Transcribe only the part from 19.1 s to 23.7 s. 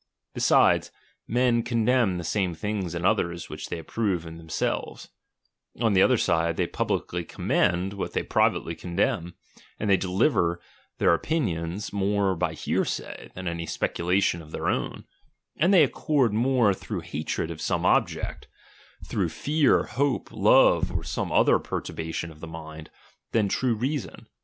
fear, hope, love, or some other perturbation of mind, than